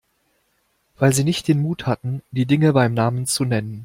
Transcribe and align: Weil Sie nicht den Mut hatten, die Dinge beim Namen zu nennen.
Weil 0.97 1.13
Sie 1.13 1.23
nicht 1.23 1.47
den 1.47 1.61
Mut 1.61 1.85
hatten, 1.85 2.23
die 2.31 2.47
Dinge 2.47 2.73
beim 2.73 2.95
Namen 2.95 3.27
zu 3.27 3.45
nennen. 3.45 3.79